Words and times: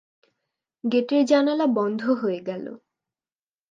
গেটের 0.83 1.23
জানালা 1.25 1.65
বন্ধ 1.73 2.01
হয়ে 2.11 2.39
গেল। 2.39 2.65